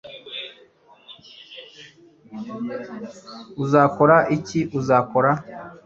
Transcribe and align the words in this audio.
Uzakora 3.63 4.17
iki 4.35 4.59
uzakura 4.79 5.31